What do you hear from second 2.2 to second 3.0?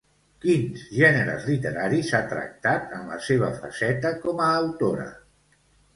tractat